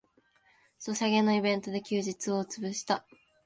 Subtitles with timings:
[0.79, 3.05] ソシャゲのイベントで休日をつぶした